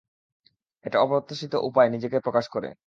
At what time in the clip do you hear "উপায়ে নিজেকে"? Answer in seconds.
1.61-2.17